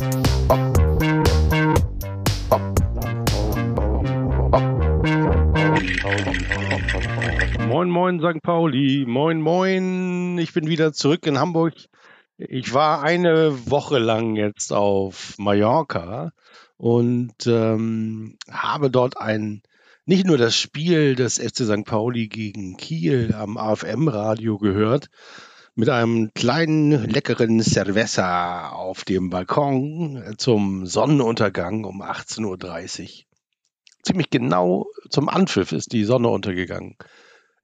Moin, 0.00 0.08
moin, 7.90 8.18
St. 8.20 8.40
Pauli. 8.42 9.04
Moin, 9.06 9.42
moin. 9.42 10.38
Ich 10.38 10.54
bin 10.54 10.68
wieder 10.68 10.94
zurück 10.94 11.26
in 11.26 11.38
Hamburg. 11.38 11.74
Ich 12.38 12.72
war 12.72 13.02
eine 13.02 13.70
Woche 13.70 13.98
lang 13.98 14.36
jetzt 14.36 14.72
auf 14.72 15.34
Mallorca 15.36 16.32
und 16.78 17.46
ähm, 17.46 18.38
habe 18.50 18.90
dort 18.90 19.18
ein 19.18 19.60
nicht 20.06 20.24
nur 20.26 20.38
das 20.38 20.56
Spiel 20.56 21.14
des 21.14 21.38
FC 21.38 21.66
St. 21.66 21.84
Pauli 21.84 22.28
gegen 22.28 22.78
Kiel 22.78 23.34
am 23.34 23.58
AFM-Radio 23.58 24.56
gehört, 24.56 25.10
mit 25.80 25.88
einem 25.88 26.30
kleinen 26.34 27.08
leckeren 27.08 27.62
Cerveza 27.62 28.68
auf 28.68 29.06
dem 29.06 29.30
Balkon 29.30 30.34
zum 30.36 30.84
Sonnenuntergang 30.84 31.84
um 31.84 32.02
18.30 32.02 33.02
Uhr. 33.02 33.24
Ziemlich 34.02 34.28
genau 34.28 34.88
zum 35.08 35.30
Anpfiff 35.30 35.72
ist 35.72 35.94
die 35.94 36.04
Sonne 36.04 36.28
untergegangen, 36.28 36.98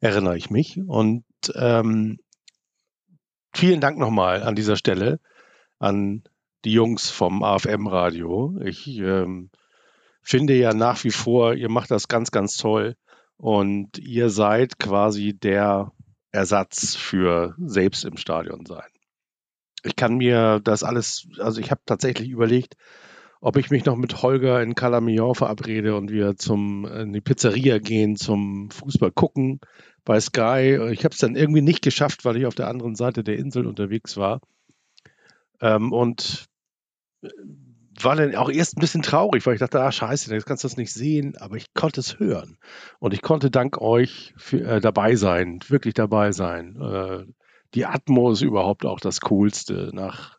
erinnere 0.01 0.39
ich 0.39 0.49
mich. 0.49 0.81
Und 0.87 1.25
ähm, 1.57 2.17
vielen 3.53 3.83
Dank 3.83 3.99
nochmal 3.99 4.43
an 4.43 4.55
dieser 4.55 4.77
Stelle 4.77 5.21
an 5.79 6.23
die 6.65 6.73
Jungs 6.73 7.11
vom 7.11 7.43
AFM-Radio. 7.43 8.59
Ich 8.65 8.97
ähm, 8.97 9.51
finde 10.23 10.55
ja 10.55 10.73
nach 10.73 11.05
wie 11.05 11.11
vor, 11.11 11.53
ihr 11.53 11.69
macht 11.69 11.91
das 11.91 12.09
ganz, 12.09 12.31
ganz 12.31 12.57
toll 12.57 12.97
und 13.37 13.99
ihr 13.99 14.31
seid 14.31 14.79
quasi 14.79 15.35
der 15.35 15.93
Ersatz 16.37 16.95
für 16.95 17.55
selbst 17.59 18.05
im 18.05 18.17
Stadion 18.19 18.67
sein. 18.67 18.89
Ich 19.83 19.97
kann 19.97 20.17
mir 20.17 20.61
das 20.63 20.83
alles, 20.83 21.27
also 21.39 21.61
ich 21.61 21.71
habe 21.71 21.81
tatsächlich 21.87 22.29
überlegt, 22.29 22.77
ob 23.41 23.57
ich 23.57 23.71
mich 23.71 23.85
noch 23.85 23.97
mit 23.97 24.23
Holger 24.23 24.63
in 24.63 24.75
Calamion 24.75 25.35
verabrede 25.35 25.97
und 25.97 26.11
wir 26.11 26.37
zum 26.37 26.85
in 26.85 27.13
die 27.13 27.21
Pizzeria 27.21 27.79
gehen 27.79 28.17
zum 28.17 28.71
Fußball 28.71 29.13
gucken 29.13 29.61
bei 30.05 30.21
Sky. 30.21 30.91
Ich 30.93 31.05
habe 31.05 31.13
es 31.13 31.19
dann 31.19 31.37
irgendwie 31.37 31.63
nicht 31.63 31.83
geschafft, 31.83 32.25
weil 32.25 32.37
ich 32.37 32.47
auf 32.47 32.55
der 32.55 32.69
anderen 32.69 32.97
Seite 32.97 33.25
der 33.25 33.39
Insel 33.39 33.67
unterwegs 33.67 34.17
war. 34.17 34.41
Ähm, 35.61 35.93
und 35.93 36.47
war 38.05 38.17
dann 38.17 38.35
auch 38.35 38.51
erst 38.51 38.77
ein 38.77 38.81
bisschen 38.81 39.03
traurig, 39.03 39.47
weil 39.47 39.55
ich 39.55 39.61
dachte, 39.61 39.81
ah, 39.81 39.93
scheiße, 39.93 40.33
jetzt 40.33 40.47
kannst 40.47 40.65
du 40.65 40.69
das 40.69 40.77
nicht 40.77 40.93
sehen, 40.93 41.37
aber 41.39 41.57
ich 41.57 41.73
konnte 41.75 42.01
es 42.01 42.19
hören. 42.19 42.59
Und 42.99 43.15
ich 43.15 43.23
konnte 43.23 43.51
dank 43.51 43.81
euch 43.81 44.35
für, 44.37 44.61
äh, 44.61 44.81
dabei 44.81 45.17
sein, 45.17 45.61
wirklich 45.69 45.95
dabei 45.95 46.33
sein. 46.33 46.77
Äh, 46.81 47.25
die 47.75 47.87
Atmo 47.87 48.31
ist 48.31 48.43
überhaupt 48.43 48.85
auch 48.87 49.01
das 49.01 49.21
Coolste 49.21 49.91
nach 49.93 50.39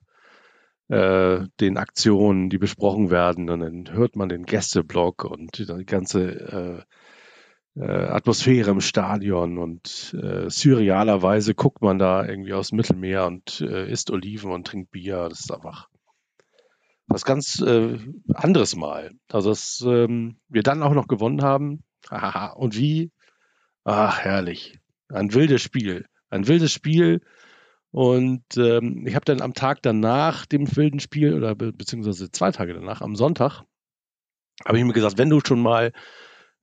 äh, 0.89 1.45
den 1.59 1.77
Aktionen, 1.77 2.49
die 2.49 2.57
besprochen 2.57 3.11
werden. 3.11 3.49
Und 3.49 3.59
dann 3.59 3.93
hört 3.93 4.15
man 4.15 4.29
den 4.29 4.45
Gästeblock 4.45 5.25
und 5.25 5.57
die 5.57 5.85
ganze 5.85 6.85
äh, 7.75 7.79
äh, 7.79 8.07
Atmosphäre 8.07 8.71
im 8.71 8.81
Stadion 8.81 9.57
und 9.57 10.15
äh, 10.21 10.49
surrealerweise 10.49 11.53
guckt 11.53 11.81
man 11.81 11.99
da 11.99 12.25
irgendwie 12.25 12.53
aus 12.53 12.69
dem 12.69 12.77
Mittelmeer 12.77 13.27
und 13.27 13.61
isst 13.61 14.09
Oliven 14.11 14.51
und 14.51 14.65
trinkt 14.65 14.91
Bier. 14.91 15.27
Das 15.29 15.41
ist 15.41 15.53
einfach 15.53 15.87
was 17.07 17.25
ganz 17.25 17.61
äh, 17.61 17.97
anderes 18.33 18.75
mal. 18.75 19.11
Also, 19.31 19.49
dass 19.49 19.83
ähm, 19.85 20.37
wir 20.49 20.63
dann 20.63 20.83
auch 20.83 20.93
noch 20.93 21.07
gewonnen 21.07 21.41
haben. 21.41 21.83
Und 22.55 22.77
wie? 22.77 23.11
Ach, 23.83 24.19
herrlich. 24.19 24.79
Ein 25.09 25.33
wildes 25.33 25.61
Spiel. 25.61 26.05
Ein 26.29 26.47
wildes 26.47 26.71
Spiel. 26.71 27.21
Und 27.91 28.43
ähm, 28.57 29.07
ich 29.07 29.15
habe 29.15 29.25
dann 29.25 29.41
am 29.41 29.53
Tag 29.53 29.81
danach 29.81 30.45
dem 30.45 30.75
wilden 30.75 30.99
Spiel, 30.99 31.33
oder 31.33 31.55
be 31.55 31.71
beziehungsweise 31.71 32.29
zwei 32.31 32.51
Tage 32.51 32.73
danach, 32.73 33.01
am 33.01 33.15
Sonntag, 33.15 33.63
habe 34.65 34.77
ich 34.77 34.83
mir 34.83 34.93
gesagt, 34.93 35.17
wenn 35.17 35.29
du 35.29 35.39
schon 35.39 35.61
mal 35.61 35.93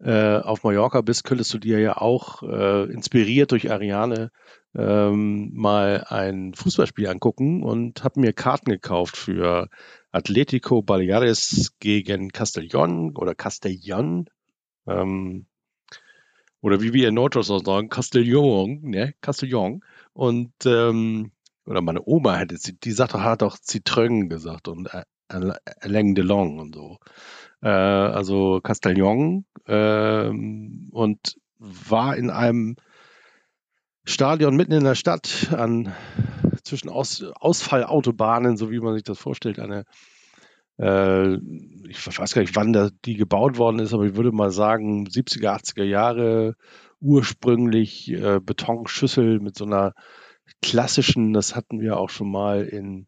äh, 0.01 0.37
auf 0.37 0.65
Mallorca 0.65 1.01
bist, 1.01 1.25
könntest 1.25 1.55
du 1.55 1.59
dir 1.59 1.79
ja 1.79 1.97
auch 1.97 2.43
äh, 2.43 2.85
inspiriert 2.93 3.53
durch 3.53 3.71
Ariane 3.71 4.31
ähm, 4.77 5.51
mal 5.55 6.05
ein 6.09 6.53
Fußballspiel 6.55 7.09
angucken 7.09 7.63
und 7.63 8.05
habe 8.05 8.21
mir 8.21 8.33
Karten 8.33 8.71
gekauft 8.71 9.17
für 9.17 9.69
Atletico 10.15 10.81
Baleares 10.81 11.75
gegen 11.81 12.31
Castellón 12.31 13.17
oder 13.17 13.33
Castellón. 13.33 14.27
Ähm, 14.87 15.47
oder 16.61 16.81
wie 16.81 16.93
wir 16.93 17.09
in 17.09 17.15
Norddeutschland 17.15 17.67
sagen, 17.67 17.89
Castellón, 17.89 18.81
ne? 18.83 19.15
Castellón. 19.21 19.81
Und, 20.13 20.53
ähm, 20.67 21.33
oder 21.67 21.81
meine 21.81 22.03
Oma 22.07 22.37
hätte, 22.37 22.57
die 22.57 22.93
Sache 22.93 23.25
hat 23.25 23.43
auch 23.43 23.59
Zitrön 23.59 24.29
gesagt 24.29 24.69
und 24.69 24.89
Alain 25.29 26.15
Delong 26.15 26.61
und 26.61 26.75
so. 26.75 26.99
Äh, 27.61 27.69
also 27.69 28.61
Castellón 28.63 29.45
ähm, 29.67 30.91
und 30.93 31.39
war 31.59 32.17
in 32.17 32.31
einem 32.31 32.77
Stadion 34.05 34.55
mitten 34.55 34.73
in 34.73 34.85
der 34.85 34.95
Stadt 34.95 35.49
an 35.53 35.93
zwischen 36.65 36.89
Aus, 36.89 37.23
Ausfallautobahnen, 37.23 38.57
so 38.57 38.71
wie 38.71 38.81
man 38.81 38.95
sich 38.95 39.05
das 39.05 39.19
vorstellt, 39.19 39.59
eine 39.59 39.85
äh, 40.79 41.35
ich 41.89 42.07
weiß 42.07 42.35
gar 42.35 42.43
nicht, 42.43 42.57
wann 42.57 42.73
da, 42.73 42.91
die 43.05 43.17
gebaut 43.17 43.59
worden 43.59 43.79
ist, 43.79 43.95
aber 43.95 44.05
ich 44.05 44.17
würde 44.17 44.33
mal 44.33 44.51
sagen 44.51 45.07
70er, 45.07 45.55
80er 45.55 45.85
Jahre 45.85 46.57
ursprünglich 47.01 48.11
äh, 48.11 48.41
Betonschüssel 48.41 49.41
mit 49.41 49.57
so 49.57 49.65
einer 49.65 49.93
klassischen, 50.63 51.33
das 51.33 51.55
hatten 51.55 51.81
wir 51.81 51.99
auch 51.99 52.11
schon 52.11 52.31
mal 52.31 52.65
in 52.65 53.07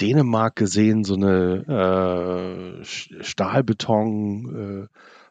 Dänemark 0.00 0.56
gesehen, 0.56 1.04
so 1.04 1.14
eine 1.14 2.80
äh, 2.80 2.84
Stahlbeton 2.84 4.56
äh, 4.56 4.86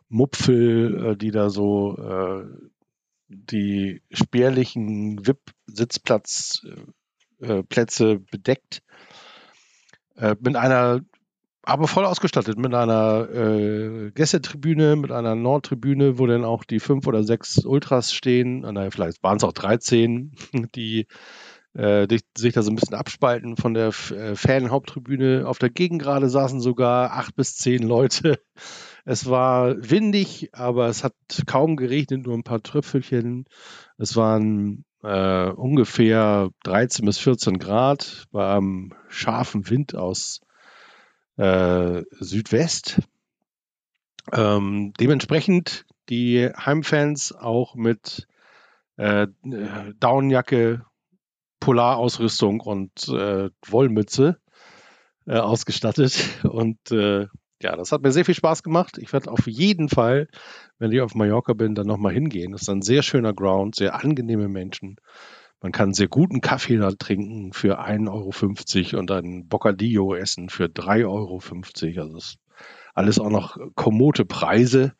Mupfel, 0.07 1.11
äh, 1.11 1.17
die 1.17 1.31
da 1.31 1.49
so 1.49 1.97
äh, 1.97 2.45
die 3.27 4.01
spärlichen 4.11 5.25
VIP-Sitzplätze 5.25 6.93
äh, 7.41 7.63
bedeckt. 8.31 8.81
Äh, 10.15 10.35
mit 10.39 10.55
einer, 10.55 11.01
aber 11.63 11.87
voll 11.87 12.05
ausgestattet, 12.05 12.57
mit 12.57 12.73
einer 12.73 13.29
äh, 13.29 14.11
Gästetribüne, 14.11 14.95
mit 14.95 15.11
einer 15.11 15.35
Nordtribüne, 15.35 16.19
wo 16.19 16.27
dann 16.27 16.45
auch 16.45 16.63
die 16.63 16.79
fünf 16.79 17.07
oder 17.07 17.23
sechs 17.23 17.65
Ultras 17.65 18.13
stehen. 18.13 18.61
Naja, 18.61 18.91
vielleicht 18.91 19.23
waren 19.23 19.37
es 19.37 19.43
auch 19.43 19.53
13, 19.53 20.33
die 20.75 21.07
äh, 21.73 22.07
die, 22.07 22.19
sich 22.37 22.53
da 22.53 22.63
so 22.63 22.71
ein 22.71 22.75
bisschen 22.75 22.95
abspalten 22.95 23.55
von 23.55 23.73
der 23.73 23.87
äh, 23.87 24.35
Fan-Haupttribüne. 24.35 25.43
Auf 25.47 25.59
der 25.59 25.69
Gegengrade 25.69 26.29
saßen 26.29 26.59
sogar 26.59 27.13
acht 27.13 27.35
bis 27.35 27.55
zehn 27.55 27.83
Leute. 27.83 28.39
Es 29.03 29.27
war 29.27 29.77
windig, 29.89 30.49
aber 30.53 30.85
es 30.85 31.03
hat 31.03 31.15
kaum 31.47 31.75
geregnet, 31.75 32.27
nur 32.27 32.35
ein 32.35 32.43
paar 32.43 32.61
Tröpfelchen. 32.61 33.45
Es 33.97 34.15
waren 34.15 34.85
äh, 35.03 35.49
ungefähr 35.49 36.49
13 36.63 37.05
bis 37.05 37.17
14 37.17 37.59
Grad 37.59 38.25
bei 38.31 38.55
einem 38.55 38.93
scharfen 39.09 39.69
Wind 39.69 39.95
aus 39.95 40.41
äh, 41.37 42.03
Südwest. 42.19 43.01
Ähm, 44.31 44.93
dementsprechend 44.99 45.85
die 46.09 46.49
Heimfans 46.55 47.33
auch 47.33 47.75
mit 47.75 48.27
äh, 48.97 49.27
Downjacke, 49.99 50.85
Polarausrüstung 51.59 52.59
und 52.59 53.07
äh, 53.07 53.49
Wollmütze 53.65 54.39
äh, 55.25 55.37
ausgestattet. 55.37 56.39
Und 56.43 56.91
äh, 56.91 57.27
ja, 57.61 57.75
das 57.75 57.91
hat 57.91 58.01
mir 58.01 58.11
sehr 58.11 58.25
viel 58.25 58.35
Spaß 58.35 58.63
gemacht. 58.63 58.97
Ich 58.97 59.13
werde 59.13 59.31
auf 59.31 59.47
jeden 59.47 59.89
Fall, 59.89 60.27
wenn 60.79 60.91
ich 60.91 61.01
auf 61.01 61.15
Mallorca 61.15 61.53
bin, 61.53 61.75
dann 61.75 61.87
nochmal 61.87 62.13
hingehen. 62.13 62.51
Das 62.51 62.63
ist 62.63 62.69
ein 62.69 62.81
sehr 62.81 63.03
schöner 63.03 63.33
Ground, 63.33 63.75
sehr 63.75 63.95
angenehme 64.03 64.47
Menschen. 64.47 64.97
Man 65.61 65.71
kann 65.71 65.93
sehr 65.93 66.07
guten 66.07 66.41
Kaffee 66.41 66.77
da 66.77 66.91
trinken 66.91 67.53
für 67.53 67.79
1,50 67.79 68.93
Euro 68.93 68.99
und 68.99 69.11
ein 69.11 69.47
Bocadillo 69.47 70.15
essen 70.15 70.49
für 70.49 70.65
3,50 70.65 71.05
Euro. 71.05 71.39
Also 72.01 72.17
ist 72.17 72.39
alles 72.95 73.19
auch 73.19 73.29
noch 73.29 73.57
kommode 73.75 74.25
Preise. 74.25 74.93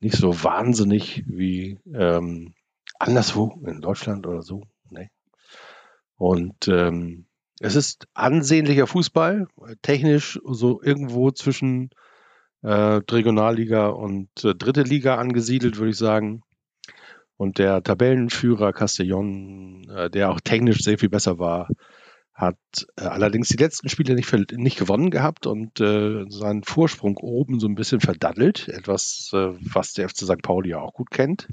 Nicht 0.00 0.16
so 0.16 0.44
wahnsinnig 0.44 1.24
wie 1.26 1.78
ähm, 1.94 2.54
anderswo 2.98 3.58
in 3.66 3.80
Deutschland 3.80 4.26
oder 4.26 4.42
so. 4.42 4.64
Nee. 4.90 5.08
Und 6.16 6.68
ähm, 6.68 7.25
es 7.60 7.74
ist 7.74 8.06
ansehnlicher 8.14 8.86
Fußball, 8.86 9.48
technisch 9.82 10.38
so 10.44 10.82
irgendwo 10.82 11.30
zwischen 11.30 11.90
äh, 12.62 12.70
Regionalliga 12.70 13.88
und 13.88 14.28
äh, 14.44 14.54
dritte 14.54 14.82
Liga 14.82 15.16
angesiedelt, 15.16 15.78
würde 15.78 15.90
ich 15.90 15.98
sagen. 15.98 16.42
Und 17.36 17.58
der 17.58 17.82
Tabellenführer 17.82 18.70
Castellón, 18.70 19.90
äh, 19.90 20.10
der 20.10 20.30
auch 20.30 20.40
technisch 20.40 20.78
sehr 20.78 20.98
viel 20.98 21.10
besser 21.10 21.38
war, 21.38 21.68
hat 22.32 22.58
äh, 22.96 23.04
allerdings 23.04 23.48
die 23.48 23.56
letzten 23.56 23.88
Spiele 23.88 24.14
nicht, 24.14 24.30
nicht 24.52 24.78
gewonnen 24.78 25.10
gehabt 25.10 25.46
und 25.46 25.80
äh, 25.80 26.24
seinen 26.28 26.64
Vorsprung 26.64 27.16
oben 27.16 27.60
so 27.60 27.66
ein 27.66 27.74
bisschen 27.74 28.00
verdaddelt. 28.00 28.68
Etwas, 28.68 29.30
äh, 29.32 29.52
was 29.72 29.94
der 29.94 30.08
FC 30.08 30.18
St. 30.18 30.42
Pauli 30.42 30.70
ja 30.70 30.80
auch 30.80 30.92
gut 30.92 31.10
kennt. 31.10 31.48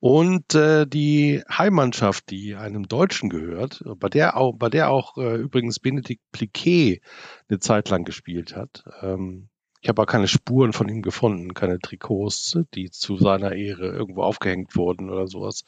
Und 0.00 0.54
äh, 0.54 0.86
die 0.86 1.42
Heimmannschaft, 1.48 2.30
die 2.30 2.54
einem 2.54 2.86
Deutschen 2.86 3.30
gehört, 3.30 3.82
bei 3.96 4.08
der 4.08 4.36
auch, 4.36 4.54
bei 4.56 4.68
der 4.68 4.90
auch 4.90 5.16
äh, 5.16 5.36
übrigens 5.36 5.80
Benedikt 5.80 6.22
Pliquet 6.30 7.00
eine 7.48 7.58
Zeit 7.58 7.88
lang 7.88 8.04
gespielt 8.04 8.54
hat. 8.54 8.84
Ähm, 9.02 9.48
ich 9.80 9.88
habe 9.88 10.02
aber 10.02 10.10
keine 10.10 10.26
Spuren 10.26 10.72
von 10.72 10.88
ihm 10.88 11.02
gefunden, 11.02 11.54
keine 11.54 11.78
Trikots, 11.78 12.58
die 12.74 12.90
zu 12.90 13.16
seiner 13.16 13.52
Ehre 13.52 13.88
irgendwo 13.88 14.22
aufgehängt 14.22 14.74
wurden 14.76 15.08
oder 15.08 15.28
sowas. 15.28 15.64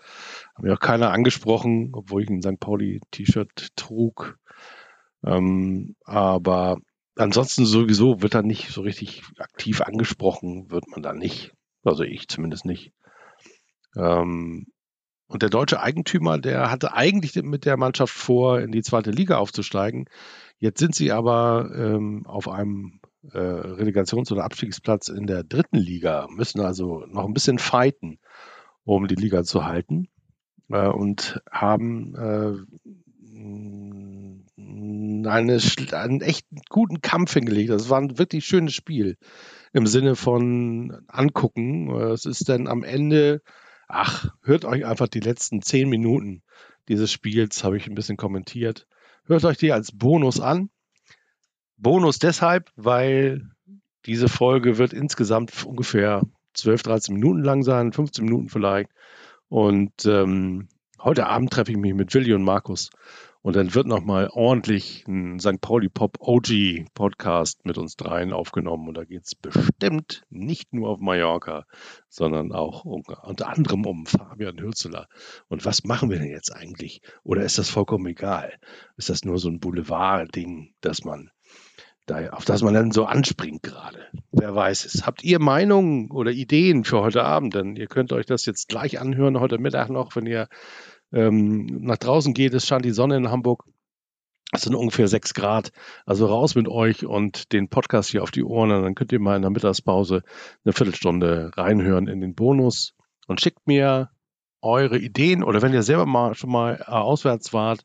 Haben 0.55 0.67
mir 0.67 0.75
auch 0.75 0.81
keiner 0.81 1.13
angesprochen, 1.13 1.91
obwohl 1.93 2.23
ich 2.23 2.29
ein 2.29 2.43
St. 2.43 2.59
Pauli-T-Shirt 2.59 3.77
trug. 3.77 4.39
Ähm, 5.25 5.95
aber 6.05 6.79
ansonsten 7.15 7.67
sowieso 7.67 8.21
wird 8.21 8.35
er 8.35 8.43
nicht 8.43 8.71
so 8.71 8.81
richtig 8.81 9.23
aktiv 9.39 9.81
angesprochen, 9.81 10.71
wird 10.71 10.89
man 10.89 11.03
da 11.03 11.13
nicht. 11.13 11.53
Also 11.85 12.03
ich 12.03 12.27
zumindest 12.29 12.65
nicht. 12.65 12.93
Ähm, 13.97 14.67
und 15.27 15.43
der 15.43 15.49
deutsche 15.49 15.81
Eigentümer, 15.81 16.39
der 16.39 16.71
hatte 16.71 16.95
eigentlich 16.95 17.37
mit 17.37 17.65
der 17.65 17.77
Mannschaft 17.77 18.13
vor, 18.13 18.61
in 18.61 18.73
die 18.73 18.83
zweite 18.83 19.13
Liga 19.13 19.39
aufzusteigen. 19.39 20.07
Jetzt 20.59 20.81
sind 20.81 20.95
sie 20.95 21.13
aber 21.13 21.71
ähm, 21.75 22.27
auf 22.27 22.49
einem 22.49 23.01
äh, 23.33 23.39
Relegations- 23.39 24.33
oder 24.33 24.45
Abstiegsplatz 24.45 25.09
in 25.09 25.27
der 25.27 25.45
dritten 25.45 25.79
Liga, 25.79 26.27
müssen 26.31 26.61
also 26.61 27.05
noch 27.07 27.27
ein 27.27 27.33
bisschen 27.33 27.59
fighten, 27.59 28.19
um 28.85 29.07
die 29.07 29.15
Liga 29.15 29.45
zu 29.45 29.65
halten. 29.65 30.09
Äh, 30.69 30.89
und 30.89 31.41
haben 31.51 32.15
äh, 32.17 32.57
eine, 35.29 35.61
einen 35.93 36.21
echt 36.21 36.47
guten 36.69 37.01
Kampf 37.03 37.35
hingelegt. 37.35 37.71
Das 37.71 37.89
war 37.89 38.01
ein 38.01 38.19
wirklich 38.19 38.45
schönes 38.45 38.75
Spiel 38.75 39.17
im 39.73 39.87
Sinne 39.87 40.17
von 40.17 41.03
angucken. 41.09 41.91
Es 41.91 42.25
ist 42.25 42.49
dann 42.49 42.67
am 42.67 42.83
Ende 42.83 43.43
Ach, 43.93 44.27
hört 44.43 44.65
euch 44.65 44.87
einfach 44.87 45.09
die 45.09 45.19
letzten 45.19 45.63
zehn 45.63 45.89
Minuten 45.89 46.43
dieses 46.89 47.11
Spiels, 47.11 47.65
habe 47.65 47.77
ich 47.77 47.89
ein 47.89 47.97
bisschen 47.97 48.17
kommentiert. 48.17 48.87
Hört 49.25 49.45
euch 49.45 49.59
die 49.59 49.73
als 49.73 49.91
Bonus 49.91 50.41
an. 50.41 50.71
Bonus 51.77 52.21
deshalb, 52.21 52.71
weil 52.77 53.51
diese 54.07 54.29
Folge 54.29 54.79
wird 54.79 54.93
insgesamt 54.93 55.67
ungefähr 55.67 56.23
12, 56.55 56.83
13 56.85 57.15
Minuten 57.15 57.43
lang 57.43 57.65
sein, 57.65 57.93
15 57.93 58.25
Minuten 58.25 58.49
vielleicht. 58.49 58.91
Und 59.49 60.07
ähm, 60.07 60.69
heute 61.01 61.27
Abend 61.27 61.53
treffe 61.53 61.73
ich 61.73 61.79
mich 61.79 61.95
mit 61.95 62.15
Willi 62.15 62.33
und 62.33 62.45
Markus 62.45 62.91
und 63.43 63.57
dann 63.57 63.75
wird 63.75 63.87
nochmal 63.87 64.29
ordentlich 64.33 65.07
ein 65.09 65.41
St. 65.41 65.61
Pauli 65.61 65.89
Pop 65.89 66.19
OG 66.21 66.85
Podcast 66.93 67.65
mit 67.65 67.79
uns 67.79 67.97
dreien 67.97 68.33
aufgenommen. 68.33 68.89
Und 68.89 68.97
da 68.97 69.05
geht 69.05 69.25
es 69.25 69.35
bestimmt 69.35 70.25
nicht 70.29 70.75
nur 70.75 70.91
auf 70.91 71.01
Mallorca, 71.01 71.65
sondern 72.09 72.53
auch 72.53 72.85
um, 72.85 73.03
unter 73.23 73.49
anderem 73.49 73.87
um 73.87 74.05
Fabian 74.05 74.61
Hürzeler. 74.61 75.09
Und 75.49 75.65
was 75.65 75.85
machen 75.85 76.11
wir 76.11 76.19
denn 76.19 76.31
jetzt 76.31 76.55
eigentlich? 76.55 77.01
Oder 77.23 77.43
ist 77.43 77.57
das 77.57 77.71
vollkommen 77.71 78.07
egal? 78.07 78.53
Ist 78.97 79.09
das 79.09 79.25
nur 79.25 79.39
so 79.39 79.49
ein 79.49 79.61
Boulevard-Ding, 79.61 80.75
dass 80.83 81.05
man 81.05 81.31
da, 82.11 82.31
auf 82.31 82.45
das 82.45 82.63
man 82.63 82.75
dann 82.75 82.91
so 82.91 83.05
anspringt 83.05 83.63
gerade. 83.63 84.07
Wer 84.33 84.55
weiß 84.55 84.85
es. 84.85 85.07
Habt 85.07 85.23
ihr 85.23 85.39
Meinungen 85.39 86.11
oder 86.11 86.33
Ideen 86.33 86.85
für 86.85 87.01
heute 87.01 87.25
Abend? 87.25 87.55
Denn 87.55 87.77
ihr 87.77 87.87
könnt 87.87 88.13
euch 88.13 88.27
das 88.27 88.47
jetzt 88.47 88.69
gleich 88.69 89.01
anhören, 89.01 89.39
heute 89.39 89.59
Mittag 89.59 89.91
noch, 89.91 90.17
wenn 90.17 90.27
ihr 90.27 90.49
ähm, 91.13 91.67
nach 91.83 91.99
draußen 91.99 92.35
geht, 92.35 92.55
es 92.55 92.67
scheint 92.67 92.85
die 92.85 92.93
Sonne 92.93 93.17
in 93.17 93.31
Hamburg. 93.31 93.65
Es 94.53 94.63
sind 94.63 94.75
ungefähr 94.75 95.07
sechs 95.07 95.35
Grad. 95.35 95.73
Also 96.07 96.27
raus 96.27 96.55
mit 96.55 96.69
euch 96.69 97.07
und 97.07 97.53
den 97.53 97.69
Podcast 97.69 98.11
hier 98.11 98.23
auf 98.23 98.31
die 98.31 98.43
Ohren. 98.43 98.73
Und 98.73 98.83
dann 98.83 98.95
könnt 98.95 99.13
ihr 99.13 99.21
mal 99.21 99.37
in 99.37 99.43
der 99.43 99.51
Mittagspause 99.51 100.23
eine 100.65 100.73
Viertelstunde 100.73 101.53
reinhören 101.57 102.09
in 102.09 102.21
den 102.21 102.35
Bonus 102.35 102.95
und 103.29 103.41
schickt 103.41 103.67
mir 103.67 104.11
eure 104.63 104.99
Ideen 104.99 105.43
oder 105.43 105.63
wenn 105.63 105.73
ihr 105.73 105.83
selber 105.83 106.07
mal 106.07 106.35
schon 106.35 106.51
mal 106.51 106.81
äh, 106.81 106.91
auswärts 106.91 107.53
wart 107.53 107.85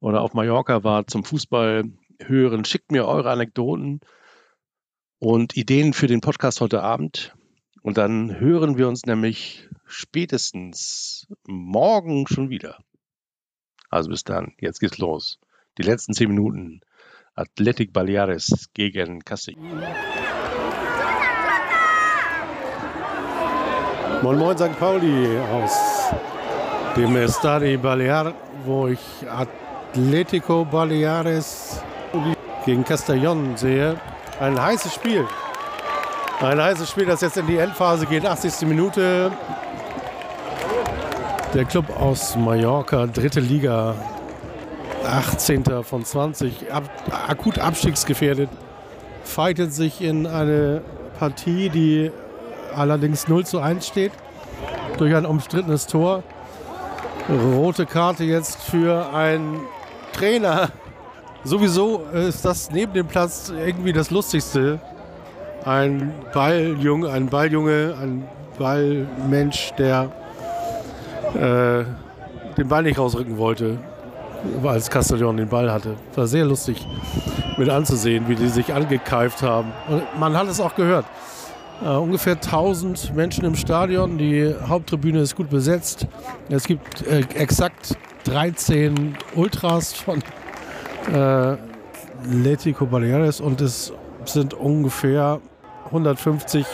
oder 0.00 0.20
auf 0.20 0.34
Mallorca 0.34 0.84
wart 0.84 1.10
zum 1.10 1.24
Fußball 1.24 1.84
hören, 2.20 2.64
schickt 2.64 2.92
mir 2.92 3.06
eure 3.06 3.30
Anekdoten 3.30 4.00
und 5.18 5.56
Ideen 5.56 5.92
für 5.92 6.06
den 6.06 6.20
Podcast 6.20 6.60
heute 6.60 6.82
Abend. 6.82 7.34
Und 7.82 7.96
dann 7.96 8.38
hören 8.38 8.76
wir 8.76 8.88
uns 8.88 9.06
nämlich 9.06 9.68
spätestens 9.90 11.26
morgen 11.46 12.26
schon 12.28 12.48
wieder. 12.48 12.78
Also 13.90 14.10
bis 14.10 14.24
dann, 14.24 14.54
jetzt 14.58 14.80
geht's 14.80 14.98
los. 14.98 15.38
Die 15.78 15.82
letzten 15.82 16.14
zehn 16.14 16.28
Minuten. 16.28 16.80
Athletic 17.34 17.92
Baleares 17.92 18.70
gegen 18.74 19.20
Castellón. 19.24 19.82
Moin 24.22 24.38
Moin 24.38 24.56
St. 24.56 24.78
Pauli 24.78 25.38
aus 25.38 26.12
dem 26.96 27.16
Estadi 27.16 27.76
Balear, 27.76 28.34
wo 28.64 28.88
ich 28.88 29.00
Atletico 29.28 30.64
Baleares 30.64 31.82
gegen 32.64 32.84
Castellón 32.84 33.56
sehe. 33.56 33.98
Ein 34.38 34.60
heißes 34.60 34.94
Spiel. 34.94 35.26
Ein 36.40 36.60
heißes 36.60 36.90
Spiel, 36.90 37.06
das 37.06 37.20
jetzt 37.22 37.36
in 37.36 37.46
die 37.46 37.56
Endphase 37.56 38.06
geht. 38.06 38.26
80. 38.26 38.66
Minute. 38.66 39.32
Der 41.52 41.64
Club 41.64 41.90
aus 42.00 42.36
Mallorca, 42.36 43.06
dritte 43.06 43.40
Liga, 43.40 43.96
18. 45.04 45.64
von 45.82 46.04
20, 46.04 46.72
ab, 46.72 46.84
akut 47.28 47.58
abstiegsgefährdet, 47.58 48.48
fightet 49.24 49.72
sich 49.72 50.00
in 50.00 50.28
eine 50.28 50.80
Partie, 51.18 51.68
die 51.68 52.12
allerdings 52.76 53.26
0 53.26 53.44
zu 53.46 53.58
1 53.58 53.84
steht, 53.84 54.12
durch 54.96 55.12
ein 55.16 55.26
umstrittenes 55.26 55.88
Tor. 55.88 56.22
Rote 57.28 57.84
Karte 57.84 58.22
jetzt 58.22 58.62
für 58.62 59.12
einen 59.12 59.60
Trainer. 60.12 60.70
Sowieso 61.42 62.04
ist 62.12 62.44
das 62.44 62.70
neben 62.70 62.92
dem 62.92 63.08
Platz 63.08 63.52
irgendwie 63.54 63.92
das 63.92 64.12
Lustigste 64.12 64.78
ein 65.64 66.14
Balljunge, 66.32 67.10
ein 67.10 67.26
Balljunge, 67.26 67.96
ein 68.00 68.28
Ballmensch, 68.56 69.72
der 69.78 70.12
äh, 71.34 71.84
den 72.56 72.68
Ball 72.68 72.82
nicht 72.82 72.98
rausrücken 72.98 73.38
wollte, 73.38 73.78
als 74.62 74.90
Castellon 74.90 75.36
den 75.36 75.48
Ball 75.48 75.70
hatte. 75.70 75.96
War 76.14 76.26
sehr 76.26 76.44
lustig 76.44 76.86
mit 77.56 77.68
anzusehen, 77.68 78.28
wie 78.28 78.34
die 78.34 78.48
sich 78.48 78.72
angekeift 78.72 79.42
haben. 79.42 79.72
Und 79.88 80.02
man 80.18 80.36
hat 80.36 80.48
es 80.48 80.60
auch 80.60 80.74
gehört. 80.74 81.06
Uh, 81.82 81.98
ungefähr 81.98 82.34
1000 82.34 83.14
Menschen 83.14 83.44
im 83.46 83.54
Stadion. 83.54 84.18
Die 84.18 84.54
Haupttribüne 84.66 85.20
ist 85.20 85.34
gut 85.34 85.48
besetzt. 85.48 86.06
Es 86.50 86.64
gibt 86.64 87.06
äh, 87.06 87.20
exakt 87.34 87.96
13 88.24 89.16
Ultras 89.34 89.94
von 89.94 90.22
äh, 91.10 91.56
Letico 92.30 92.84
Baleares 92.84 93.40
und 93.40 93.62
es 93.62 93.94
sind 94.26 94.52
ungefähr 94.52 95.40
150 95.86 96.66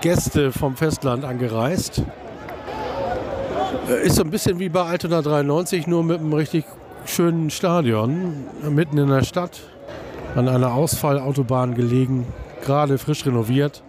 Gäste 0.00 0.50
vom 0.50 0.76
Festland 0.76 1.24
angereist. 1.24 2.02
Ist 4.02 4.16
so 4.16 4.22
ein 4.22 4.30
bisschen 4.30 4.58
wie 4.58 4.68
bei 4.68 4.82
Altona 4.82 5.22
93, 5.22 5.86
nur 5.86 6.02
mit 6.02 6.20
einem 6.20 6.32
richtig 6.32 6.64
schönen 7.04 7.50
Stadion, 7.50 8.44
mitten 8.68 8.98
in 8.98 9.08
der 9.08 9.24
Stadt, 9.24 9.60
an 10.34 10.48
einer 10.48 10.74
Ausfallautobahn 10.74 11.74
gelegen, 11.74 12.26
gerade 12.64 12.98
frisch 12.98 13.24
renoviert 13.26 13.82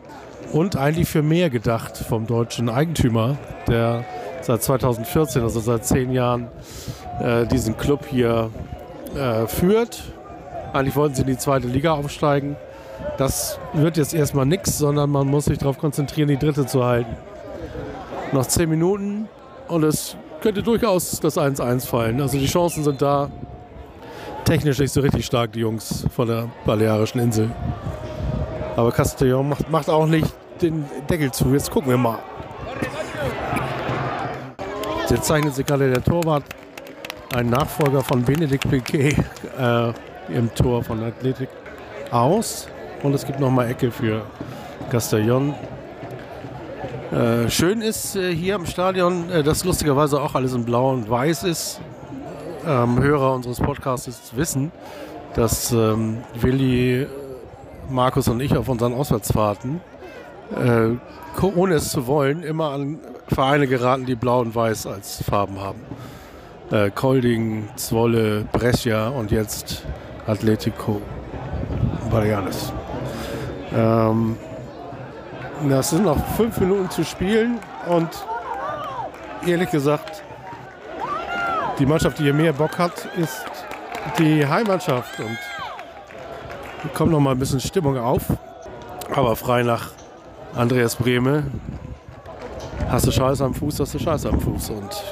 und 0.52 0.76
eigentlich 0.76 1.08
für 1.08 1.22
mehr 1.22 1.50
gedacht 1.50 1.98
vom 1.98 2.28
deutschen 2.28 2.70
Eigentümer, 2.70 3.38
der 3.68 4.06
seit 4.42 4.64
2014, 4.64 5.42
also 5.42 5.60
seit 5.60 5.86
zehn 5.86 6.12
Jahren, 6.12 6.48
äh, 7.20 7.46
diesen 7.46 7.78
Club 7.78 8.06
hier 8.06 8.50
äh, 9.16 9.48
führt. 9.48 10.04
Eigentlich 10.74 10.96
wollten 10.96 11.16
sie 11.16 11.22
in 11.22 11.28
die 11.28 11.38
zweite 11.38 11.68
Liga 11.68 11.94
aufsteigen 11.94 12.56
das 13.18 13.60
wird 13.74 13.98
jetzt 13.98 14.14
erstmal 14.14 14.46
nichts, 14.46 14.78
sondern 14.78 15.10
man 15.10 15.28
muss 15.28 15.46
sich 15.46 15.58
darauf 15.58 15.78
konzentrieren, 15.78 16.28
die 16.28 16.38
dritte 16.38 16.66
zu 16.66 16.84
halten. 16.84 17.16
Noch 18.32 18.46
zehn 18.46 18.70
Minuten 18.70 19.28
und 19.68 19.84
es 19.84 20.16
könnte 20.42 20.62
durchaus 20.62 21.20
das 21.20 21.38
1-1 21.38 21.88
fallen. 21.88 22.22
Also 22.22 22.38
die 22.38 22.46
Chancen 22.46 22.84
sind 22.84 23.02
da. 23.02 23.30
Technisch 24.44 24.78
nicht 24.78 24.94
so 24.94 25.02
richtig 25.02 25.26
stark, 25.26 25.54
die 25.54 25.62
Jungs 25.62 26.06
von 26.14 26.28
der 26.28 26.50
Balearischen 26.66 27.20
Insel. 27.20 27.50
Aber 28.76 28.90
Castellón 28.90 29.44
macht, 29.44 29.72
macht 29.72 29.90
auch 29.90 30.06
nicht 30.06 30.32
den 30.62 30.86
Deckel 31.10 31.32
zu. 31.32 31.52
Jetzt 31.52 31.72
gucken 31.72 31.90
wir 31.90 31.98
mal. 31.98 32.20
Jetzt 35.10 35.26
zeichnet 35.26 35.56
sich 35.56 35.66
gerade 35.66 35.90
der 35.92 36.04
Torwart, 36.04 36.44
ein 37.36 37.50
Nachfolger 37.50 38.02
von 38.04 38.24
Benedikt 38.24 38.70
Piquet 38.70 39.16
äh, 39.60 39.94
im 40.30 40.54
Tor 40.54 40.84
von 40.84 41.04
Athletik 41.04 41.50
aus. 42.12 42.68
Und 43.02 43.14
es 43.14 43.26
gibt 43.26 43.40
nochmal 43.40 43.70
Ecke 43.70 43.92
für 43.92 44.24
Castellón. 44.92 45.54
Äh, 47.16 47.50
schön 47.50 47.82
ist 47.82 48.18
äh, 48.18 48.36
hier 48.36 48.56
im 48.56 48.66
Stadion, 48.66 49.30
äh, 49.30 49.42
dass 49.42 49.64
lustigerweise 49.64 50.22
auch 50.22 50.36
alles 50.36 50.54
in 50.54 50.66
Blau 50.66 50.92
und 50.92 51.10
Weiß 51.10 51.44
ist. 51.44 51.80
Ähm, 52.68 53.02
Hörer 53.02 53.36
unseres 53.36 53.62
Podcasts 53.62 54.36
wissen, 54.36 54.70
dass 55.34 55.72
ähm, 55.72 56.18
Willi, 56.42 57.08
Markus 57.90 58.28
und 58.28 58.42
ich 58.42 58.58
auf 58.58 58.68
unseren 58.68 58.94
Auswärtsfahrten 58.94 59.80
äh, 60.54 60.90
ohne 61.56 61.76
es 61.76 61.90
zu 61.90 62.06
wollen, 62.06 62.44
immer 62.44 62.72
an 62.72 63.00
Vereine 63.30 63.68
geraten, 63.68 64.06
die 64.06 64.16
blau 64.16 64.42
und 64.42 64.54
weiß 64.54 64.86
als 64.86 65.24
Farben 65.24 65.62
haben. 65.62 65.80
Äh, 66.70 66.92
Kolding, 66.92 67.70
Zwolle, 67.78 68.46
Brescia 68.52 69.08
und 69.08 69.32
jetzt 69.32 69.86
Atletico 70.28 71.02
Baleares. 72.12 72.74
Ähm, 73.74 74.36
das 75.70 75.90
sind 75.90 76.04
noch 76.04 76.24
fünf 76.36 76.60
Minuten 76.60 76.90
zu 76.90 77.04
spielen 77.04 77.60
und 77.88 78.10
ehrlich 79.46 79.70
gesagt, 79.72 80.24
die 81.80 81.86
Mannschaft, 81.86 82.20
die 82.20 82.24
hier 82.24 82.34
mehr 82.34 82.54
Bock 82.54 82.78
hat, 82.78 82.94
ist 83.18 83.46
die 84.18 84.46
Heimmannschaft 84.46 85.20
und 85.20 86.94
kommt 86.94 87.12
noch 87.12 87.20
mal 87.20 87.32
ein 87.32 87.40
bisschen 87.40 87.60
Stimmung 87.60 87.98
auf. 87.98 88.24
Aber 89.14 89.36
frei 89.36 89.64
nach 89.64 89.92
Andreas 90.56 90.96
Brehme 90.96 91.44
hast 92.90 93.08
du 93.08 93.12
Scheiße 93.12 93.44
am 93.44 93.54
Fuß, 93.54 93.80
hast 93.80 93.94
du 93.94 94.00
Scheiße 94.00 94.30
am 94.30 94.40
Fuß. 94.40 94.70
Und 94.70 95.04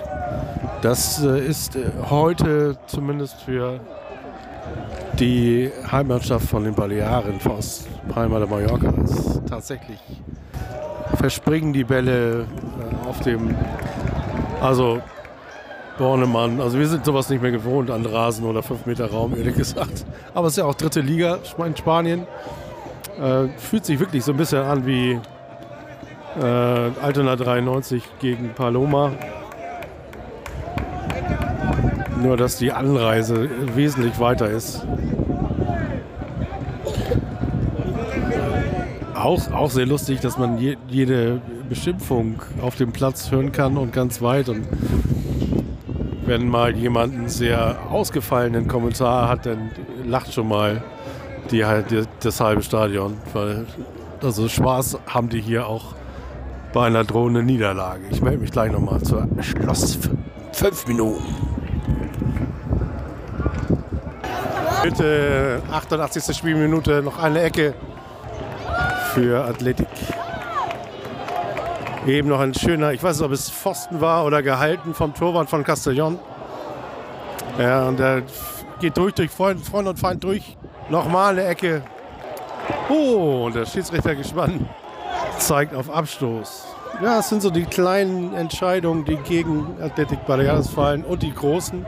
das 0.82 1.24
äh, 1.24 1.46
ist 1.46 1.76
äh, 1.76 1.90
heute 2.10 2.78
zumindest 2.88 3.42
für 3.42 3.80
die 5.20 5.72
Heimmannschaft 5.92 6.48
von 6.48 6.64
den 6.64 6.74
Balearen 6.74 7.40
aus 7.46 7.88
Palma 8.10 8.40
de 8.40 8.48
Mallorca 8.48 8.90
ist 9.04 9.42
tatsächlich 9.48 10.00
verspringen 11.16 11.74
die 11.74 11.84
Bälle 11.84 12.42
äh, 12.42 13.08
auf 13.08 13.20
dem, 13.22 13.56
also 14.62 15.02
Bornemann, 15.98 16.60
also 16.60 16.80
wir 16.80 16.88
sind 16.88 17.06
sowas 17.06 17.30
nicht 17.30 17.42
mehr 17.42 17.52
gewohnt 17.52 17.92
an 17.92 18.06
Rasen 18.06 18.46
oder 18.46 18.64
5 18.64 18.86
Meter 18.86 19.12
Raum, 19.12 19.36
ehrlich 19.38 19.56
gesagt. 19.56 20.06
Aber 20.34 20.48
es 20.48 20.54
ist 20.54 20.58
ja 20.58 20.66
auch 20.66 20.76
dritte 20.76 21.02
Liga 21.02 21.40
in 21.58 21.78
Spanien. 21.78 22.26
Äh, 23.22 23.50
fühlt 23.58 23.86
sich 23.86 24.00
wirklich 24.00 24.24
so 24.24 24.32
ein 24.32 24.38
bisschen 24.38 24.64
an 24.64 24.86
wie 24.88 25.20
äh, 26.42 26.44
Altona 26.44 27.36
93 27.36 28.04
gegen 28.20 28.50
Paloma. 28.56 29.12
Nur, 32.22 32.38
dass 32.38 32.58
die 32.58 32.72
Anreise 32.72 33.50
wesentlich 33.76 34.20
weiter 34.20 34.50
ist. 34.50 34.86
Auch, 39.24 39.50
auch 39.54 39.70
sehr 39.70 39.86
lustig, 39.86 40.20
dass 40.20 40.38
man 40.38 40.58
je, 40.58 40.76
jede 40.90 41.40
Beschimpfung 41.70 42.42
auf 42.62 42.76
dem 42.76 42.92
Platz 42.92 43.32
hören 43.32 43.54
kann 43.54 43.78
und 43.78 43.94
ganz 43.94 44.22
weit. 44.22 44.50
Und 44.50 44.68
wenn 46.26 46.50
mal 46.50 46.76
jemand 46.76 47.14
einen 47.14 47.30
sehr 47.30 47.78
ausgefallenen 47.90 48.68
Kommentar 48.68 49.30
hat, 49.30 49.46
dann 49.46 49.72
lacht 50.06 50.34
schon 50.34 50.50
mal 50.50 50.84
die, 51.52 51.64
die, 51.90 52.04
das 52.20 52.42
halbe 52.42 52.64
Stadion. 52.64 53.16
Weil, 53.32 53.66
also 54.22 54.50
Spaß 54.50 55.00
haben 55.08 55.30
die 55.30 55.40
hier 55.40 55.68
auch 55.68 55.96
bei 56.74 56.88
einer 56.88 57.06
drohenden 57.06 57.46
Niederlage. 57.46 58.02
Ich 58.12 58.22
melde 58.22 58.40
mich 58.40 58.52
gleich 58.52 58.74
nochmal 58.74 59.02
zur 59.04 59.30
Schloss. 59.40 60.00
Fünf 60.52 60.86
Minuten. 60.86 61.24
Bitte 64.84 65.62
88. 65.72 66.36
Spielminute 66.36 67.02
noch 67.02 67.24
eine 67.24 67.42
Ecke 67.42 67.74
für 69.14 69.46
Athletik. 69.46 69.88
Eben 72.08 72.30
noch 72.30 72.40
ein 72.40 72.54
schöner, 72.54 72.94
ich 72.94 73.04
weiß 73.04 73.18
nicht, 73.18 73.26
ob 73.26 73.32
es 73.32 73.50
Pfosten 73.50 74.02
war 74.02 74.26
oder 74.26 74.42
gehalten 74.42 74.94
vom 74.94 75.14
Torwart 75.14 75.50
von 75.50 75.64
Castellón. 75.64 76.18
Ja, 77.60 77.88
und 77.88 78.00
der 78.00 78.24
geht 78.80 78.98
durch, 78.98 79.14
durch 79.14 79.30
Freund, 79.30 79.62
und 79.72 80.00
Feind 80.00 80.24
durch. 80.24 80.58
Nochmal 80.90 81.34
eine 81.34 81.46
Ecke. 81.46 81.84
Oh, 82.90 83.46
und 83.46 83.56
der 83.56 83.66
Schiedsrichter 83.66 84.16
gespannt 84.16 84.66
zeigt 85.38 85.76
auf 85.76 85.90
Abstoß. 85.90 86.66
Ja, 87.02 87.20
es 87.20 87.30
sind 87.30 87.42
so 87.42 87.50
die 87.50 87.66
kleinen 87.66 88.34
Entscheidungen, 88.34 89.06
die 89.06 89.18
gegen 89.18 89.68
Athletic 89.82 90.26
Baleares 90.26 90.70
fallen 90.70 91.04
und 91.04 91.22
die 91.24 91.34
großen. 91.34 91.86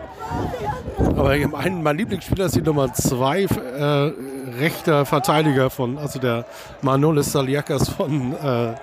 Aber 0.98 1.36
mein, 1.48 1.98
Lieblingsspieler 1.98 2.46
ist 2.46 2.55
die 2.55 2.62
Nummer 2.62 2.94
zwei, 2.94 3.44
äh, 3.44 4.12
rechter 4.58 5.06
Verteidiger 5.06 5.70
von, 5.70 5.98
also 5.98 6.20
der 6.20 6.46
Manolis 6.82 7.32
Saliakas 7.32 7.90
von 7.90 8.34
äh, 8.34 8.74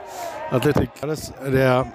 Athletic. 0.51 0.91
Das, 1.01 1.33
der, 1.47 1.87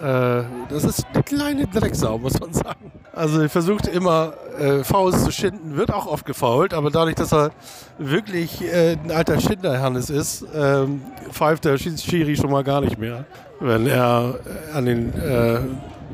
äh, 0.00 0.44
das 0.68 0.84
ist 0.84 1.06
eine 1.12 1.22
kleine 1.22 1.66
Drecksau, 1.66 2.18
muss 2.18 2.38
man 2.40 2.52
sagen. 2.52 2.92
Also 3.12 3.40
er 3.42 3.48
versucht 3.48 3.86
immer 3.86 4.34
äh, 4.58 4.82
Fouls 4.82 5.24
zu 5.24 5.30
schinden, 5.30 5.76
wird 5.76 5.92
auch 5.92 6.06
oft 6.06 6.26
gefault, 6.26 6.74
aber 6.74 6.90
dadurch, 6.90 7.14
dass 7.14 7.32
er 7.32 7.52
wirklich 7.98 8.62
äh, 8.62 8.96
ein 9.02 9.12
alter 9.12 9.40
Schinderhannes 9.40 10.10
ist, 10.10 10.44
ähm, 10.54 11.02
pfeift 11.30 11.64
der 11.64 11.78
Schiri 11.78 12.36
schon 12.36 12.50
mal 12.50 12.64
gar 12.64 12.80
nicht 12.80 12.98
mehr, 12.98 13.24
wenn 13.60 13.86
er 13.86 14.34
äh, 14.72 14.76
an 14.76 14.86
den, 14.86 15.14
äh, 15.14 15.60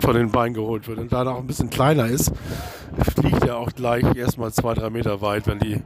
von 0.00 0.14
den 0.14 0.30
Beinen 0.30 0.54
geholt 0.54 0.88
wird. 0.88 0.98
Und 0.98 1.12
da 1.12 1.22
er 1.22 1.34
auch 1.34 1.40
ein 1.40 1.46
bisschen 1.46 1.70
kleiner 1.70 2.06
ist, 2.06 2.32
fliegt 3.14 3.44
er 3.44 3.56
auch 3.56 3.72
gleich 3.72 4.04
erstmal 4.16 4.52
zwei, 4.52 4.74
drei 4.74 4.90
Meter 4.90 5.20
weit, 5.20 5.46
wenn, 5.46 5.58
die, 5.58 5.82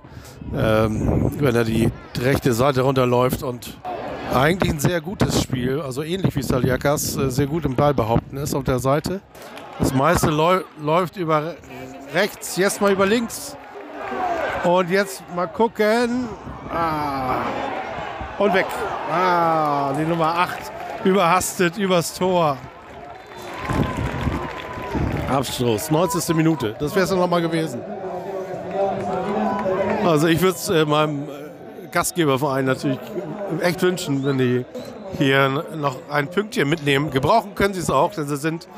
ähm, 0.56 1.32
wenn 1.38 1.54
er 1.54 1.64
die 1.64 1.90
rechte 2.18 2.52
Seite 2.52 2.82
runterläuft 2.82 3.42
und 3.42 3.78
eigentlich 4.32 4.72
ein 4.72 4.80
sehr 4.80 5.00
gutes 5.00 5.42
Spiel, 5.42 5.80
also 5.80 6.02
ähnlich 6.02 6.34
wie 6.34 6.42
Saliakas, 6.42 7.16
äh, 7.16 7.30
sehr 7.30 7.46
gut 7.46 7.64
im 7.64 7.74
Ball 7.74 7.94
behaupten 7.94 8.36
ist 8.36 8.54
auf 8.54 8.64
der 8.64 8.78
Seite. 8.78 9.20
Das 9.78 9.92
meiste 9.92 10.30
läuft 10.30 11.16
über 11.16 11.54
rechts, 12.14 12.56
jetzt 12.56 12.80
mal 12.80 12.92
über 12.92 13.06
links. 13.06 13.56
Und 14.64 14.88
jetzt 14.90 15.22
mal 15.34 15.46
gucken. 15.46 16.28
Ah. 16.72 17.42
Und 18.38 18.54
weg. 18.54 18.66
Ah, 19.10 19.92
die 19.92 20.04
Nummer 20.04 20.26
8 20.38 20.56
überhastet 21.04 21.76
übers 21.76 22.14
Tor. 22.14 22.56
Abstoß, 25.34 25.90
90. 25.90 26.34
Minute. 26.36 26.76
Das 26.78 26.94
wäre 26.94 27.04
es 27.04 27.10
dann 27.10 27.18
nochmal 27.18 27.42
gewesen. 27.42 27.80
Also 30.04 30.28
ich 30.28 30.40
würde 30.40 30.56
es 30.56 30.68
äh, 30.68 30.84
meinem 30.84 31.24
äh, 31.24 31.88
Gastgeberverein 31.90 32.66
natürlich 32.66 32.98
echt 33.60 33.82
wünschen, 33.82 34.24
wenn 34.24 34.38
die 34.38 34.64
hier 35.18 35.64
noch 35.76 35.96
ein 36.10 36.28
Pünktchen 36.28 36.68
mitnehmen. 36.68 37.10
Gebrauchen 37.10 37.54
können 37.54 37.74
sie 37.74 37.80
es 37.80 37.90
auch, 37.90 38.12
denn 38.12 38.26
sie 38.26 38.36
sind 38.36 38.68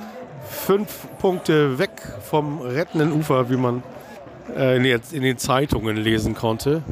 fünf 0.49 1.07
Punkte 1.19 1.79
weg 1.79 1.91
vom 2.23 2.61
rettenden 2.61 3.13
Ufer, 3.13 3.51
wie 3.51 3.57
man 3.57 3.83
äh, 4.57 4.77
in, 4.77 5.01
in, 5.13 5.23
den 5.23 5.39
Zeitungen 5.39 5.97
lesen 5.97 6.35
konnte. 6.35 6.83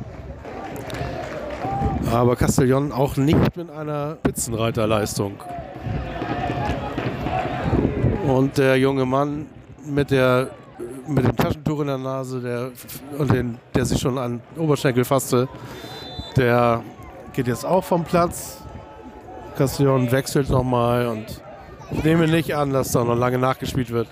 Aber 2.12 2.34
Castellón 2.34 2.92
auch 2.92 3.16
nicht 3.16 3.56
mit 3.56 3.70
einer 3.70 4.16
Spitzenreiterleistung. 4.16 5.34
Und 8.26 8.58
der 8.58 8.78
junge 8.78 9.04
Mann 9.04 9.46
mit, 9.86 10.10
der, 10.10 10.50
mit 11.06 11.24
dem 11.24 11.36
Taschentuch 11.36 11.80
in 11.80 11.86
der 11.88 11.98
Nase 11.98 12.40
der, 12.40 12.70
und 13.18 13.32
den, 13.32 13.58
der 13.74 13.84
sich 13.84 14.00
schon 14.00 14.18
an 14.18 14.40
Oberschenkel 14.56 15.04
fasste, 15.04 15.48
der 16.36 16.82
geht 17.32 17.46
jetzt 17.46 17.64
auch 17.64 17.84
vom 17.84 18.04
Platz. 18.04 18.60
Castellón 19.56 20.10
wechselt 20.10 20.50
nochmal 20.50 21.06
und 21.06 21.26
ich 21.92 22.02
nehme 22.02 22.26
nicht 22.26 22.56
an, 22.56 22.72
dass 22.72 22.92
da 22.92 23.04
noch 23.04 23.16
lange 23.16 23.38
nachgespielt 23.38 23.90
wird. 23.90 24.08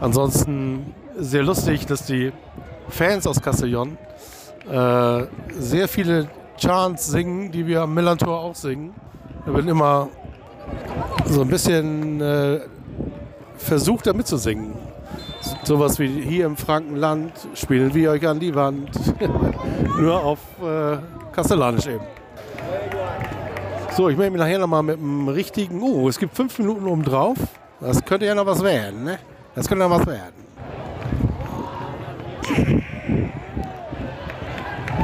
Ansonsten 0.00 0.94
sehr 1.18 1.42
lustig, 1.42 1.86
dass 1.86 2.06
die 2.06 2.32
Fans 2.88 3.26
aus 3.26 3.42
Castellón 3.42 3.96
äh, 4.70 5.26
sehr 5.58 5.88
viele 5.88 6.28
Chants 6.56 7.06
singen, 7.08 7.50
die 7.50 7.66
wir 7.66 7.82
am 7.82 7.94
Millantor 7.94 8.40
auch 8.40 8.54
singen. 8.54 8.94
Da 9.44 9.52
wird 9.52 9.66
immer 9.66 10.08
so 11.26 11.42
ein 11.42 11.48
bisschen 11.48 12.20
äh, 12.20 12.60
versucht, 13.56 14.06
da 14.06 14.12
mitzusingen. 14.12 14.74
Sowas 15.66 15.98
wie 15.98 16.06
hier 16.06 16.46
im 16.46 16.56
Frankenland 16.56 17.32
spielen 17.54 17.92
wir 17.92 18.12
euch 18.12 18.24
an 18.24 18.38
die 18.38 18.54
Wand. 18.54 18.88
Nur 19.98 20.22
auf 20.22 20.38
äh, 20.62 20.98
Kastellanisch 21.32 21.88
eben. 21.88 22.04
So, 23.96 24.08
ich 24.08 24.16
melde 24.16 24.30
mich 24.30 24.40
nachher 24.40 24.60
nochmal 24.60 24.84
mit 24.84 24.98
einem 24.98 25.26
richtigen. 25.26 25.82
Oh, 25.82 26.08
es 26.08 26.20
gibt 26.20 26.36
fünf 26.36 26.56
Minuten 26.60 26.86
oben 26.86 27.02
drauf. 27.02 27.36
Das 27.80 28.04
könnte 28.04 28.26
ja 28.26 28.36
noch 28.36 28.46
was 28.46 28.62
werden, 28.62 29.02
ne? 29.02 29.18
Das 29.56 29.66
könnte 29.66 29.88
noch 29.88 29.98
was 29.98 30.06
werden. 30.06 30.34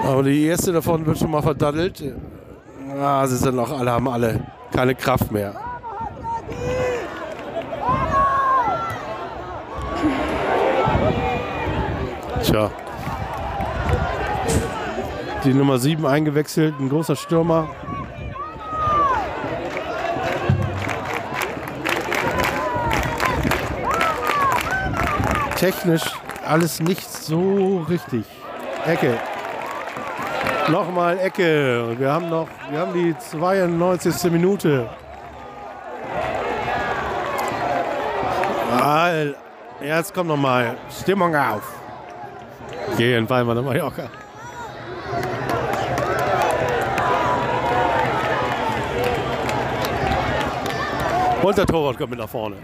Aber 0.04 0.22
die 0.22 0.44
erste 0.44 0.70
davon 0.70 1.04
wird 1.04 1.18
schon 1.18 1.32
mal 1.32 1.42
verdattelt. 1.42 2.04
Ah, 3.00 3.26
sie 3.26 3.36
sind 3.36 3.56
noch 3.56 3.76
alle, 3.76 3.90
haben 3.90 4.06
alle 4.06 4.46
keine 4.72 4.94
Kraft 4.94 5.32
mehr. 5.32 5.71
Tja. 12.42 12.70
Die 15.44 15.54
Nummer 15.54 15.78
7 15.78 16.06
eingewechselt, 16.06 16.78
ein 16.78 16.88
großer 16.88 17.16
Stürmer. 17.16 17.68
technisch 25.62 26.02
alles 26.44 26.80
nicht 26.80 27.08
so 27.08 27.86
richtig. 27.88 28.24
Ecke. 28.84 29.16
Nochmal 30.66 31.20
Ecke. 31.20 31.94
Wir 31.96 32.12
haben 32.12 32.28
noch, 32.28 32.48
wir 32.68 32.80
haben 32.80 32.92
die 32.92 33.16
92. 33.16 34.32
Minute. 34.32 34.88
All, 38.82 39.36
jetzt 39.80 40.12
kommt 40.12 40.30
nochmal 40.30 40.76
Stimmung 40.90 41.36
auf. 41.36 41.81
Gehen 42.96 43.28
wir 43.28 43.44
nach 43.54 43.62
Mallorca. 43.62 44.08
Und 51.42 51.58
der 51.58 51.66
Torwart 51.66 51.98
kommt 51.98 52.10
mit 52.10 52.18
nach 52.18 52.28
vorne. 52.28 52.56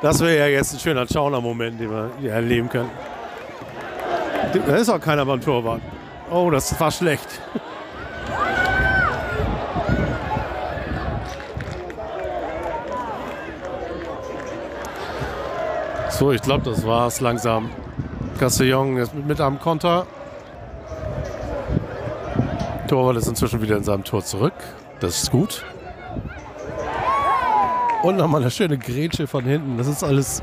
Das 0.00 0.20
wäre 0.20 0.38
ja 0.38 0.46
jetzt 0.46 0.74
ein 0.74 0.78
schöner 0.78 1.06
Schauner-Moment, 1.06 1.80
den 1.80 1.90
wir 1.90 2.10
hier 2.20 2.32
erleben 2.32 2.68
können. 2.68 2.90
Da 4.66 4.76
ist 4.76 4.88
auch 4.88 5.00
keiner 5.00 5.24
beim 5.24 5.40
Torwart. 5.40 5.80
Oh, 6.30 6.50
das 6.50 6.78
war 6.78 6.90
schlecht. 6.90 7.40
So, 16.10 16.30
ich 16.30 16.42
glaube, 16.42 16.70
das 16.70 16.86
war's 16.86 17.20
langsam. 17.20 17.70
Castellon 18.38 18.96
ist 18.96 19.14
mit 19.14 19.40
einem 19.40 19.58
Konter. 19.58 20.06
Torwart 22.88 23.16
ist 23.16 23.28
inzwischen 23.28 23.62
wieder 23.62 23.76
in 23.76 23.84
seinem 23.84 24.04
Tor 24.04 24.24
zurück. 24.24 24.52
Das 25.00 25.22
ist 25.22 25.30
gut. 25.30 25.64
Und 28.02 28.16
nochmal 28.16 28.42
eine 28.42 28.50
schöne 28.50 28.76
Grätsche 28.76 29.26
von 29.26 29.44
hinten. 29.44 29.78
Das 29.78 29.86
ist 29.86 30.04
alles. 30.04 30.42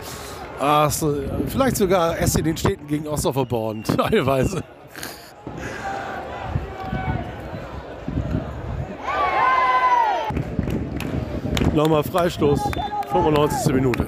Ach 0.60 0.92
so, 0.92 1.16
vielleicht 1.48 1.78
sogar 1.78 2.18
erst 2.18 2.38
in 2.38 2.46
den 2.46 2.58
Städten 2.58 2.88
gegen 2.88 3.08
Ostofferborn, 3.08 3.84
teilweise. 3.98 4.64
Nochmal 11.74 12.04
Freistoß, 12.04 12.60
95. 13.12 13.74
Minute. 13.74 14.06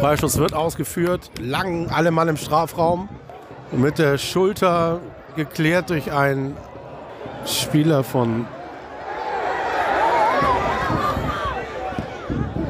Freistoß 0.00 0.38
wird 0.38 0.52
ausgeführt, 0.54 1.30
lang 1.40 1.88
alle 1.90 2.10
Mann 2.10 2.28
im 2.28 2.36
Strafraum 2.36 3.08
mit 3.72 3.98
der 3.98 4.18
Schulter 4.18 5.00
geklärt 5.36 5.90
durch 5.90 6.12
einen 6.12 6.56
Spieler 7.46 8.04
von 8.04 8.46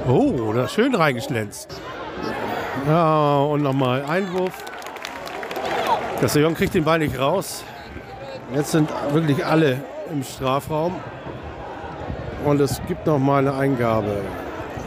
Oh, 0.09 0.53
da 0.53 0.69
schön 0.69 0.95
reingeschlänzt. 0.95 1.81
Ja, 2.87 3.39
und 3.39 3.63
nochmal 3.63 4.05
Einwurf. 4.05 4.65
Castellon 6.21 6.55
kriegt 6.55 6.75
den 6.75 6.85
Ball 6.85 7.01
nicht 7.01 7.19
raus. 7.19 7.65
Jetzt 8.55 8.71
sind 8.71 8.89
wirklich 9.13 9.45
alle 9.45 9.83
im 10.13 10.23
Strafraum. 10.23 10.95
Und 12.45 12.61
es 12.61 12.81
gibt 12.87 13.05
nochmal 13.07 13.49
eine 13.49 13.59
Eingabe. 13.59 14.21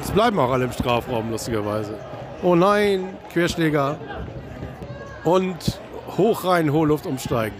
Es 0.01 0.10
bleiben 0.12 0.39
auch 0.39 0.51
alle 0.51 0.65
im 0.65 0.72
Strafraum, 0.72 1.29
lustigerweise. 1.29 1.96
Oh 2.41 2.55
nein, 2.55 3.17
Querschläger. 3.34 3.98
Und 5.25 5.81
hoch 6.17 6.46
rein, 6.46 6.72
hohe 6.72 6.88
Luft 6.88 7.05
umsteigen. 7.05 7.58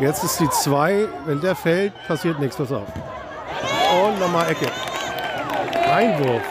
Jetzt 0.00 0.24
ist 0.24 0.40
die 0.40 0.50
2. 0.50 1.06
Wenn 1.26 1.40
der 1.40 1.54
fällt, 1.54 1.92
passiert 2.08 2.40
nichts. 2.40 2.56
Pass 2.56 2.72
auf. 2.72 2.88
Und 4.04 4.18
nochmal 4.18 4.50
Ecke. 4.50 4.66
Einwurf. 5.88 6.42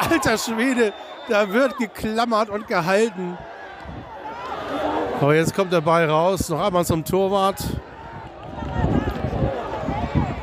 Alter 0.10 0.38
Schwede, 0.38 0.94
da 1.28 1.52
wird 1.52 1.76
geklammert 1.76 2.48
und 2.48 2.66
gehalten. 2.66 3.36
Aber 5.20 5.34
jetzt 5.34 5.54
kommt 5.54 5.72
der 5.72 5.80
Ball 5.80 6.08
raus, 6.08 6.48
noch 6.48 6.60
einmal 6.60 6.84
zum 6.84 7.04
Torwart. 7.04 7.62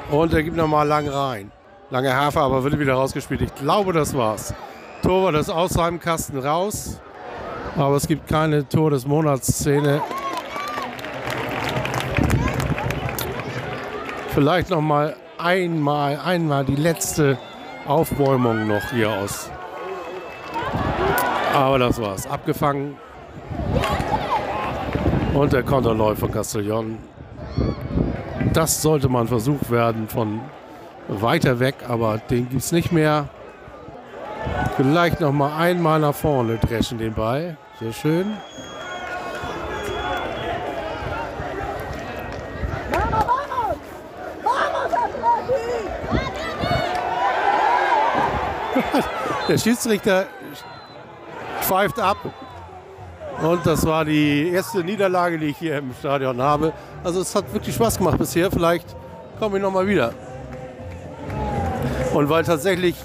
Und 0.10 0.34
er 0.34 0.44
gibt 0.44 0.58
nochmal 0.58 0.88
lang 0.88 1.08
rein. 1.08 1.52
Lange 1.90 2.16
Hafer, 2.16 2.42
aber 2.42 2.64
wird 2.64 2.80
wieder 2.80 2.94
rausgespielt. 2.94 3.42
Ich 3.42 3.56
glaube, 3.56 3.94
das 3.94 4.16
war's. 4.16 4.54
Torwart 5.04 5.36
ist 5.36 5.50
aus 5.50 5.72
seinem 5.72 6.00
Kasten 6.00 6.38
raus. 6.40 7.00
Aber 7.78 7.96
es 7.96 8.08
gibt 8.08 8.28
keine 8.28 8.68
Tor 8.68 8.92
des 8.92 9.06
Monats 9.06 9.48
Szene. 9.48 10.02
Vielleicht 14.34 14.70
noch 14.70 14.82
mal 14.82 15.16
einmal, 15.38 16.20
einmal 16.24 16.66
die 16.66 16.76
letzte 16.76 17.38
Aufbäumung 17.86 18.68
noch 18.68 18.92
hier 18.92 19.12
aus 19.12 19.50
aber 21.54 21.80
das 21.80 22.02
war's. 22.02 22.28
Abgefangen. 22.28 22.98
Und 25.34 25.54
der 25.54 25.64
Konterläufer 25.64 26.28
Castellon. 26.28 26.98
Das 28.54 28.82
sollte 28.82 29.08
mal 29.08 29.22
ein 29.22 29.28
Versuch 29.28 29.70
werden 29.70 30.08
von 30.08 30.42
weiter 31.08 31.60
weg, 31.60 31.76
aber 31.88 32.18
den 32.18 32.50
gibt 32.50 32.62
es 32.62 32.72
nicht 32.72 32.92
mehr. 32.92 33.30
Vielleicht 34.76 35.22
noch 35.22 35.32
mal 35.32 35.56
einmal 35.58 36.00
nach 36.00 36.14
vorne 36.14 36.58
dreschen 36.58 36.98
den 36.98 37.14
Ball. 37.14 37.58
Sehr 37.80 37.94
schön. 37.94 38.34
Der 49.48 49.58
Schiedsrichter 49.58 50.26
pfeift 51.62 52.00
ab. 52.00 52.18
Und 53.44 53.66
das 53.66 53.86
war 53.86 54.06
die 54.06 54.50
erste 54.50 54.84
Niederlage, 54.84 55.40
die 55.40 55.48
ich 55.48 55.58
hier 55.58 55.78
im 55.78 55.94
Stadion 55.98 56.40
habe. 56.42 56.74
Also 57.04 57.22
es 57.22 57.34
hat 57.34 57.52
wirklich 57.54 57.74
Spaß 57.76 57.98
gemacht 57.98 58.18
bisher. 58.18 58.52
Vielleicht 58.52 58.96
komme 59.40 59.58
ich 59.58 59.64
noch 59.64 59.72
mal 59.72 59.88
wieder. 59.88 60.14
Und 62.14 62.30
weil 62.30 62.44
tatsächlich 62.44 62.96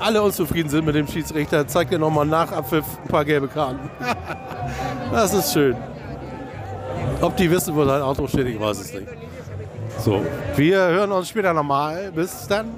alle 0.00 0.20
unzufrieden 0.22 0.68
sind 0.68 0.84
mit 0.84 0.94
dem 0.94 1.06
Schiedsrichter, 1.06 1.66
zeigt 1.66 1.92
er 1.92 1.98
noch 1.98 2.10
mal 2.10 2.26
nach 2.26 2.52
Abpfiff 2.52 2.84
ein 3.02 3.08
paar 3.08 3.24
gelbe 3.24 3.48
Karten. 3.48 3.90
das 5.12 5.32
ist 5.32 5.52
schön. 5.52 5.76
Ob 7.20 7.36
die 7.36 7.50
wissen, 7.50 7.74
wo 7.74 7.84
sein 7.84 8.02
Auto 8.02 8.26
steht, 8.26 8.46
ich 8.46 8.60
weiß 8.60 8.78
es 8.78 8.92
nicht. 8.92 9.06
So, 9.98 10.24
wir 10.56 10.78
hören 10.78 11.12
uns 11.12 11.28
später 11.28 11.52
nochmal. 11.54 12.12
Bis 12.12 12.46
dann. 12.46 12.72